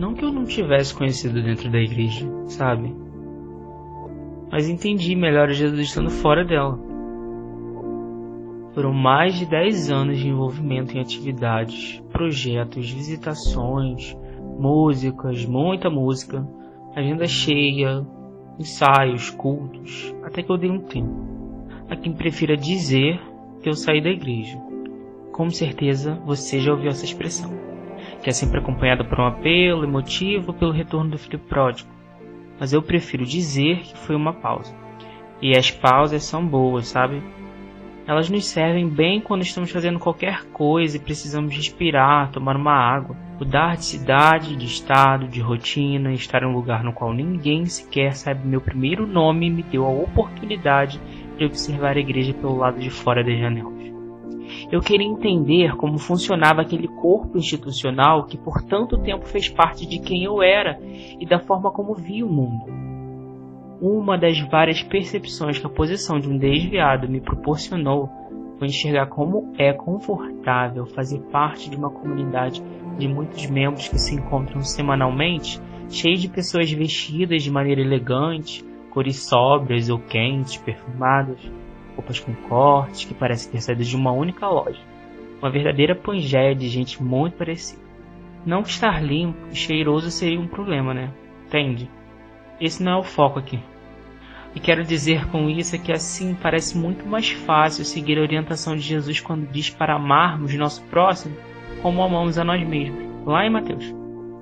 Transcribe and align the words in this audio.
Não 0.00 0.14
que 0.14 0.24
eu 0.24 0.32
não 0.32 0.46
tivesse 0.46 0.94
conhecido 0.94 1.42
dentro 1.42 1.70
da 1.70 1.78
igreja, 1.78 2.26
sabe? 2.46 2.90
Mas 4.50 4.66
entendi 4.66 5.14
melhor 5.14 5.50
Jesus 5.50 5.78
estando 5.78 6.08
fora 6.08 6.42
dela. 6.42 6.78
Foram 8.72 8.94
mais 8.94 9.34
de 9.38 9.44
10 9.44 9.90
anos 9.90 10.18
de 10.18 10.26
envolvimento 10.26 10.96
em 10.96 11.00
atividades, 11.02 12.02
projetos, 12.10 12.90
visitações, 12.90 14.16
músicas, 14.58 15.44
muita 15.44 15.90
música, 15.90 16.48
agenda 16.96 17.26
cheia, 17.26 18.02
ensaios, 18.58 19.28
cultos, 19.28 20.14
até 20.24 20.42
que 20.42 20.50
eu 20.50 20.56
dei 20.56 20.70
um 20.70 20.80
tempo. 20.80 21.14
A 21.90 21.94
quem 21.94 22.14
prefira 22.14 22.56
dizer 22.56 23.20
que 23.62 23.68
eu 23.68 23.74
saí 23.74 24.02
da 24.02 24.08
igreja. 24.08 24.58
Com 25.30 25.50
certeza 25.50 26.14
você 26.24 26.58
já 26.58 26.72
ouviu 26.72 26.88
essa 26.88 27.04
expressão, 27.04 27.69
que 28.22 28.30
é 28.30 28.32
sempre 28.32 28.58
acompanhada 28.58 29.04
por 29.04 29.18
um 29.20 29.26
apelo 29.26 29.84
emotivo 29.84 30.52
pelo 30.52 30.72
retorno 30.72 31.10
do 31.10 31.18
filho 31.18 31.38
pródigo. 31.38 31.90
Mas 32.58 32.72
eu 32.72 32.82
prefiro 32.82 33.24
dizer 33.24 33.80
que 33.80 33.96
foi 33.96 34.14
uma 34.14 34.32
pausa. 34.32 34.74
E 35.40 35.56
as 35.56 35.70
pausas 35.70 36.22
são 36.24 36.46
boas, 36.46 36.88
sabe? 36.88 37.22
Elas 38.06 38.28
nos 38.28 38.44
servem 38.46 38.88
bem 38.88 39.20
quando 39.20 39.42
estamos 39.42 39.70
fazendo 39.70 39.98
qualquer 39.98 40.44
coisa 40.46 40.96
e 40.96 41.00
precisamos 41.00 41.54
respirar, 41.54 42.30
tomar 42.30 42.56
uma 42.56 42.72
água, 42.72 43.16
mudar 43.38 43.76
de 43.76 43.84
cidade, 43.84 44.56
de 44.56 44.66
estado, 44.66 45.28
de 45.28 45.40
rotina, 45.40 46.12
estar 46.12 46.42
em 46.42 46.46
um 46.46 46.52
lugar 46.52 46.82
no 46.82 46.92
qual 46.92 47.14
ninguém 47.14 47.64
sequer 47.66 48.14
sabe 48.14 48.46
meu 48.46 48.60
primeiro 48.60 49.06
nome 49.06 49.48
me 49.48 49.62
deu 49.62 49.86
a 49.86 49.90
oportunidade 49.90 51.00
de 51.38 51.44
observar 51.44 51.96
a 51.96 52.00
igreja 52.00 52.34
pelo 52.34 52.56
lado 52.56 52.78
de 52.78 52.90
fora 52.90 53.24
das 53.24 53.38
janelas. 53.38 53.99
Eu 54.70 54.80
queria 54.80 55.06
entender 55.06 55.76
como 55.76 55.98
funcionava 55.98 56.62
aquele 56.62 56.88
corpo 56.88 57.38
institucional 57.38 58.24
que 58.24 58.36
por 58.36 58.62
tanto 58.62 58.98
tempo 58.98 59.26
fez 59.26 59.48
parte 59.48 59.86
de 59.86 59.98
quem 59.98 60.24
eu 60.24 60.42
era 60.42 60.78
e 61.18 61.26
da 61.26 61.38
forma 61.38 61.70
como 61.70 61.94
via 61.94 62.24
o 62.24 62.32
mundo. 62.32 62.64
Uma 63.80 64.18
das 64.18 64.38
várias 64.40 64.82
percepções 64.82 65.58
que 65.58 65.66
a 65.66 65.70
posição 65.70 66.18
de 66.18 66.28
um 66.28 66.36
desviado 66.36 67.08
me 67.08 67.20
proporcionou 67.20 68.08
foi 68.58 68.68
enxergar 68.68 69.06
como 69.06 69.54
é 69.56 69.72
confortável 69.72 70.84
fazer 70.84 71.20
parte 71.32 71.70
de 71.70 71.76
uma 71.76 71.90
comunidade 71.90 72.62
de 72.98 73.08
muitos 73.08 73.46
membros 73.46 73.88
que 73.88 73.98
se 73.98 74.14
encontram 74.14 74.60
semanalmente, 74.60 75.58
cheia 75.88 76.16
de 76.16 76.28
pessoas 76.28 76.70
vestidas 76.70 77.42
de 77.42 77.50
maneira 77.50 77.80
elegante, 77.80 78.62
cores 78.90 79.26
sóbrias 79.26 79.88
ou 79.88 79.98
quentes, 79.98 80.58
perfumadas, 80.58 81.40
roupas 82.00 82.18
com 82.18 82.34
cortes 82.48 83.04
que 83.04 83.14
parecem 83.14 83.52
ter 83.52 83.60
saído 83.60 83.84
de 83.84 83.94
uma 83.94 84.10
única 84.10 84.48
loja. 84.48 84.80
Uma 85.38 85.50
verdadeira 85.50 85.94
pangeia 85.94 86.54
de 86.54 86.68
gente 86.68 87.02
muito 87.02 87.36
parecida. 87.36 87.82
Não 88.44 88.62
estar 88.62 89.02
limpo 89.02 89.38
e 89.52 89.54
cheiroso 89.54 90.10
seria 90.10 90.40
um 90.40 90.48
problema, 90.48 90.94
né? 90.94 91.12
Entende? 91.46 91.90
Esse 92.58 92.82
não 92.82 92.92
é 92.92 92.96
o 92.98 93.02
foco 93.02 93.38
aqui. 93.38 93.60
E 94.54 94.60
quero 94.60 94.82
dizer 94.82 95.26
com 95.26 95.48
isso 95.48 95.76
é 95.76 95.78
que 95.78 95.92
assim 95.92 96.34
parece 96.34 96.76
muito 96.76 97.06
mais 97.06 97.30
fácil 97.30 97.84
seguir 97.84 98.18
a 98.18 98.22
orientação 98.22 98.74
de 98.74 98.82
Jesus 98.82 99.20
quando 99.20 99.46
diz 99.46 99.70
para 99.70 99.94
amarmos 99.94 100.54
nosso 100.54 100.82
próximo 100.86 101.36
como 101.82 102.02
amamos 102.02 102.38
a 102.38 102.44
nós 102.44 102.66
mesmos. 102.66 102.98
Lá 103.26 103.46
em 103.46 103.50
Mateus. 103.50 103.94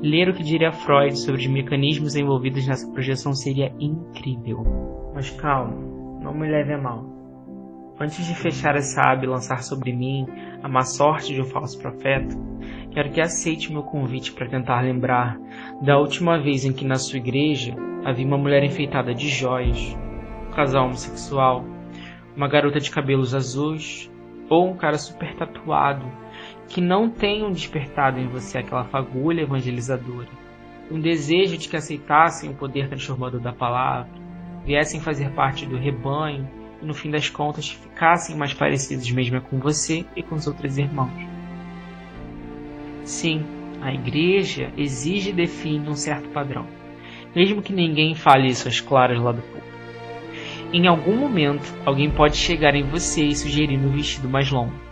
Ler 0.00 0.30
o 0.30 0.34
que 0.34 0.42
diria 0.42 0.72
Freud 0.72 1.18
sobre 1.18 1.42
os 1.42 1.46
mecanismos 1.46 2.16
envolvidos 2.16 2.66
nessa 2.66 2.90
projeção 2.90 3.34
seria 3.34 3.74
incrível. 3.78 4.64
Mas 5.14 5.28
calma, 5.30 5.74
não 6.22 6.32
me 6.32 6.48
leve 6.48 6.72
a 6.72 6.78
mal. 6.78 7.19
Antes 8.02 8.24
de 8.24 8.34
fechar 8.34 8.76
essa 8.76 9.02
aba 9.02 9.24
e 9.24 9.28
lançar 9.28 9.62
sobre 9.62 9.92
mim 9.92 10.26
a 10.62 10.68
má 10.68 10.84
sorte 10.84 11.34
de 11.34 11.42
um 11.42 11.44
falso 11.44 11.78
profeta, 11.78 12.34
quero 12.92 13.10
que 13.10 13.20
aceite 13.20 13.70
meu 13.70 13.82
convite 13.82 14.32
para 14.32 14.48
tentar 14.48 14.80
lembrar 14.80 15.38
da 15.82 15.98
última 15.98 16.38
vez 16.38 16.64
em 16.64 16.72
que 16.72 16.86
na 16.86 16.94
sua 16.94 17.18
igreja 17.18 17.76
havia 18.02 18.26
uma 18.26 18.38
mulher 18.38 18.64
enfeitada 18.64 19.14
de 19.14 19.28
joias, 19.28 19.94
um 20.48 20.50
casal 20.50 20.86
homossexual, 20.86 21.62
uma 22.34 22.48
garota 22.48 22.80
de 22.80 22.90
cabelos 22.90 23.34
azuis 23.34 24.10
ou 24.48 24.70
um 24.70 24.78
cara 24.78 24.96
super 24.96 25.34
tatuado 25.34 26.10
que 26.68 26.80
não 26.80 27.10
tenham 27.10 27.52
despertado 27.52 28.18
em 28.18 28.28
você 28.28 28.56
aquela 28.56 28.84
fagulha 28.84 29.42
evangelizadora, 29.42 30.30
um 30.90 30.98
desejo 30.98 31.58
de 31.58 31.68
que 31.68 31.76
aceitassem 31.76 32.48
o 32.48 32.54
poder 32.54 32.88
transformador 32.88 33.42
da 33.42 33.52
palavra, 33.52 34.08
viessem 34.64 35.02
fazer 35.02 35.32
parte 35.32 35.66
do 35.66 35.76
rebanho 35.76 36.59
no 36.82 36.94
fim 36.94 37.10
das 37.10 37.28
contas 37.28 37.70
ficassem 37.70 38.36
mais 38.36 38.54
parecidos 38.54 39.10
mesmo 39.10 39.40
com 39.40 39.58
você 39.58 40.04
e 40.16 40.22
com 40.22 40.34
os 40.34 40.46
outros 40.46 40.78
irmãos. 40.78 41.12
Sim, 43.04 43.44
a 43.80 43.92
igreja 43.92 44.72
exige 44.76 45.30
e 45.30 45.34
define 45.34 45.88
um 45.88 45.94
certo 45.94 46.28
padrão, 46.28 46.66
mesmo 47.34 47.62
que 47.62 47.72
ninguém 47.72 48.14
fale 48.14 48.48
isso 48.48 48.68
às 48.68 48.80
claras 48.80 49.20
lá 49.20 49.32
do 49.32 49.42
público. 49.42 49.68
Em 50.72 50.86
algum 50.86 51.16
momento, 51.16 51.74
alguém 51.84 52.10
pode 52.10 52.36
chegar 52.36 52.74
em 52.74 52.84
você 52.84 53.24
e 53.24 53.34
sugerir 53.34 53.78
um 53.78 53.90
vestido 53.90 54.28
mais 54.28 54.50
longo 54.50 54.90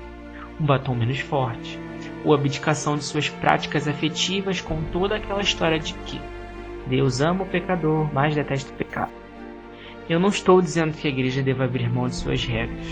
um 0.61 0.67
batom 0.67 0.95
menos 0.95 1.21
forte, 1.21 1.79
ou 2.25 2.35
abdicação 2.35 2.97
de 2.97 3.05
suas 3.05 3.29
práticas 3.29 3.87
afetivas 3.87 4.61
com 4.61 4.83
toda 4.91 5.17
aquela 5.17 5.41
história 5.41 5.79
de 5.79 5.95
que 5.95 6.21
Deus 6.87 7.21
ama 7.21 7.45
o 7.45 7.47
pecador, 7.47 8.13
mas 8.13 8.35
detesta 8.35 8.73
o 8.73 8.77
pecado. 8.77 9.13
Eu 10.09 10.19
não 10.19 10.29
estou 10.29 10.61
dizendo 10.63 10.97
que 10.97 11.07
a 11.07 11.11
igreja 11.11 11.43
deva 11.43 11.65
abrir 11.65 11.91
mão 11.91 12.07
de 12.07 12.15
suas 12.15 12.45
regras, 12.45 12.87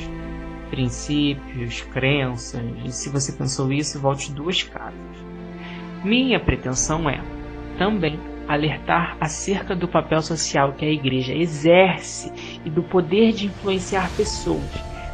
princípios, 0.71 1.81
crenças, 1.81 2.62
e 2.84 2.93
se 2.93 3.09
você 3.09 3.32
pensou 3.32 3.72
isso, 3.72 4.00
volte 4.00 4.32
duas 4.32 4.62
casas. 4.62 4.94
Minha 6.04 6.38
pretensão 6.38 7.09
é, 7.09 7.21
também, 7.78 8.21
alertar 8.47 9.16
acerca 9.21 9.75
do 9.75 9.88
papel 9.88 10.21
social 10.21 10.75
que 10.75 10.84
a 10.84 10.91
igreja 10.91 11.32
exerce 11.32 12.32
e 12.65 12.71
do 12.71 12.82
poder 12.82 13.33
de 13.33 13.47
influenciar 13.47 14.10
pessoas, 14.16 14.71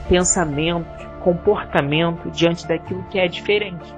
pensamentos 0.08 1.02
comportamento 1.22 2.30
diante 2.30 2.66
daquilo 2.66 3.04
que 3.04 3.18
é 3.18 3.26
diferente. 3.26 3.94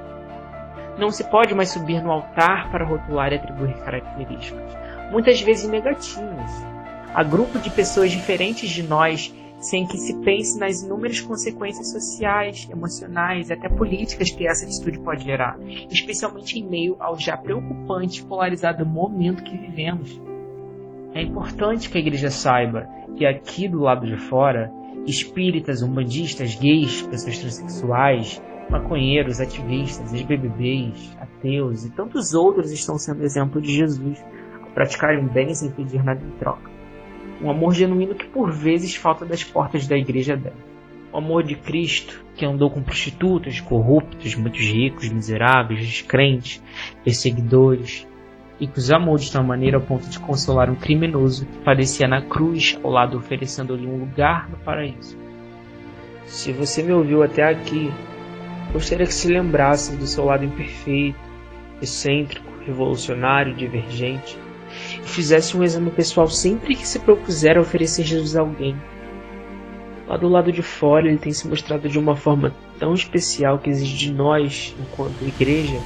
Não 0.99 1.11
se 1.11 1.25
pode 1.25 1.55
mais 1.55 1.71
subir 1.71 2.03
no 2.03 2.13
altar 2.13 2.71
para 2.71 2.85
rotular 2.85 3.33
e 3.33 3.37
atribuir 3.37 3.75
características, 3.79 4.77
muitas 5.11 5.41
vezes 5.41 5.69
negativas, 5.69 6.65
a 7.15 7.23
grupo 7.23 7.61
de 7.61 7.71
pessoas 7.71 8.11
diferentes 8.11 8.69
de 8.69 8.83
nós, 8.83 9.33
sem 9.61 9.87
que 9.87 9.97
se 9.97 10.13
pense 10.17 10.59
nas 10.59 10.83
inúmeras 10.83 11.21
consequências 11.21 11.93
sociais, 11.93 12.69
emocionais 12.71 13.49
e 13.49 13.53
até 13.53 13.69
políticas 13.69 14.31
que 14.31 14.47
essa 14.47 14.67
atitude 14.67 14.99
pode 14.99 15.25
gerar, 15.25 15.57
especialmente 15.91 16.59
em 16.59 16.69
meio 16.69 16.97
ao 16.99 17.19
já 17.19 17.37
preocupante 17.37 18.21
e 18.21 18.25
polarizado 18.25 18.85
momento 18.85 19.45
que 19.45 19.57
vivemos. 19.57 20.21
É 21.15 21.23
importante 21.23 21.89
que 21.89 21.97
a 21.97 22.01
igreja 22.01 22.31
saiba 22.31 22.89
que 23.17 23.25
aqui 23.25 23.69
do 23.69 23.79
lado 23.79 24.07
de 24.07 24.17
fora 24.17 24.71
espíritas, 25.07 25.83
umbandistas, 25.83 26.57
gays, 26.57 27.03
pessoas 27.03 27.39
transexuais, 27.39 28.43
maconheiros, 28.69 29.41
ativistas, 29.41 30.13
ex-BBBs, 30.13 31.17
ateus 31.21 31.85
e 31.85 31.91
tantos 31.91 32.35
outros 32.35 32.73
estão 32.73 32.99
sendo 32.99 33.23
exemplo 33.23 33.61
de 33.61 33.73
Jesus 33.73 34.25
ao 34.63 34.71
praticarem 34.71 35.27
bem 35.27 35.55
sem 35.55 35.71
pedir 35.71 36.03
nada 36.03 36.21
em 36.25 36.31
troca. 36.39 36.75
Um 37.43 37.51
amor 37.51 37.75
genuíno 37.75 38.15
que 38.15 38.27
por 38.27 38.53
vezes 38.53 38.95
falta 38.95 39.25
das 39.25 39.45
portas 39.45 39.87
da 39.87 39.97
igreja 39.97 40.37
dela. 40.37 40.57
O 41.13 41.19
amor 41.19 41.43
de 41.45 41.55
Cristo, 41.55 42.25
que 42.35 42.45
andou 42.45 42.71
com 42.71 42.83
prostitutas, 42.83 43.61
corruptos, 43.61 44.35
muitos 44.35 44.61
ricos, 44.61 45.09
miseráveis, 45.09 45.81
descrentes, 45.81 46.63
perseguidores, 47.05 48.07
e 48.59 48.67
que 48.67 48.79
os 48.79 48.91
amou 48.91 49.17
de 49.17 49.31
tal 49.31 49.43
maneira 49.43 49.77
ao 49.77 49.83
ponto 49.83 50.09
de 50.09 50.19
consolar 50.19 50.71
um 50.71 50.75
criminoso 50.75 51.47
que 51.47 51.59
padecia 51.59 52.09
na 52.09 52.23
cruz 52.23 52.79
ao 52.83 52.91
lado, 52.91 53.17
oferecendo-lhe 53.19 53.87
um 53.87 53.99
lugar 53.99 54.49
no 54.49 54.57
paraíso. 54.59 55.17
Se 56.25 56.53
você 56.53 56.83
me 56.83 56.93
ouviu 56.93 57.23
até 57.23 57.43
aqui, 57.43 57.93
gostaria 58.73 59.07
que 59.07 59.15
se 59.15 59.29
lembrasse 59.29 59.97
do 59.97 60.07
seu 60.07 60.25
lado 60.25 60.45
imperfeito, 60.45 61.19
excêntrico, 61.83 62.47
revolucionário, 62.65 63.55
divergente, 63.55 64.39
e 65.05 65.09
fizesse 65.09 65.57
um 65.57 65.63
exame 65.63 65.91
pessoal 65.91 66.27
sempre 66.27 66.75
que 66.75 66.87
se 66.87 66.99
propuser 66.99 67.57
a 67.57 67.61
oferecer 67.61 68.05
Jesus 68.05 68.37
a 68.37 68.41
alguém. 68.41 68.77
Lá 70.07 70.17
do 70.17 70.29
lado 70.29 70.53
de 70.53 70.63
fora, 70.63 71.09
ele 71.09 71.19
tem 71.19 71.33
se 71.33 71.49
mostrado 71.49 71.89
de 71.89 71.99
uma 71.99 72.15
forma 72.15 72.55
tão 72.79 72.93
especial 72.93 73.59
que 73.59 73.71
exige 73.71 73.97
de 73.97 74.13
nós, 74.13 74.75
enquanto 74.79 75.23
igreja, 75.23 75.81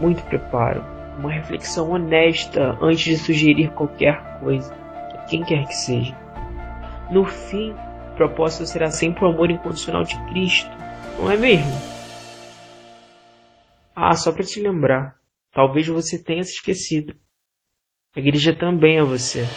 muito 0.00 0.22
preparo, 0.24 0.84
uma 1.18 1.30
reflexão 1.30 1.90
honesta 1.90 2.76
antes 2.80 3.04
de 3.04 3.16
sugerir 3.16 3.70
qualquer 3.70 4.40
coisa, 4.40 4.74
a 5.14 5.18
quem 5.28 5.44
quer 5.44 5.66
que 5.66 5.74
seja. 5.74 6.16
No 7.10 7.24
fim, 7.24 7.72
o 8.12 8.16
propósito 8.16 8.66
será 8.66 8.90
sempre 8.90 9.24
o 9.24 9.28
amor 9.28 9.50
incondicional 9.50 10.02
de 10.02 10.18
Cristo, 10.26 10.70
não 11.18 11.30
é 11.30 11.36
mesmo? 11.36 11.72
Ah, 13.94 14.16
só 14.16 14.32
para 14.32 14.44
te 14.44 14.60
lembrar, 14.60 15.14
talvez 15.52 15.86
você 15.86 16.18
tenha 16.18 16.42
se 16.42 16.54
esquecido. 16.54 17.14
A 18.14 18.20
igreja 18.20 18.54
também 18.54 18.98
é 18.98 19.02
você. 19.02 19.48